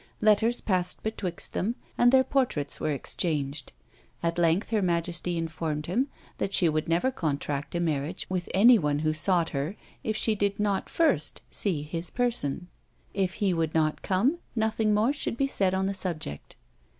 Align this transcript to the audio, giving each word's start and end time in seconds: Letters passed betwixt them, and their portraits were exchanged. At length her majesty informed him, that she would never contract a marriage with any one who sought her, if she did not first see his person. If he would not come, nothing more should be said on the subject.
Letters 0.19 0.61
passed 0.61 1.03
betwixt 1.03 1.53
them, 1.53 1.75
and 1.95 2.11
their 2.11 2.23
portraits 2.23 2.79
were 2.79 2.89
exchanged. 2.89 3.71
At 4.23 4.39
length 4.39 4.71
her 4.71 4.81
majesty 4.81 5.37
informed 5.37 5.85
him, 5.85 6.07
that 6.39 6.53
she 6.53 6.67
would 6.67 6.87
never 6.89 7.11
contract 7.11 7.75
a 7.75 7.79
marriage 7.79 8.25
with 8.27 8.49
any 8.51 8.79
one 8.79 8.97
who 9.05 9.13
sought 9.13 9.49
her, 9.49 9.75
if 10.03 10.17
she 10.17 10.33
did 10.33 10.59
not 10.59 10.89
first 10.89 11.43
see 11.51 11.83
his 11.83 12.09
person. 12.09 12.67
If 13.13 13.33
he 13.35 13.53
would 13.53 13.75
not 13.75 14.01
come, 14.01 14.39
nothing 14.55 14.91
more 14.91 15.13
should 15.13 15.37
be 15.37 15.45
said 15.45 15.75
on 15.75 15.85
the 15.85 15.93
subject. 15.93 16.55